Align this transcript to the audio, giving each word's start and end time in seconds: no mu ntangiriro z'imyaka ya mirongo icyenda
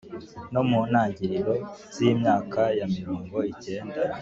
no 0.53 0.61
mu 0.69 0.79
ntangiriro 0.89 1.53
z'imyaka 1.93 2.61
ya 2.79 2.85
mirongo 2.95 3.35
icyenda 3.51 4.01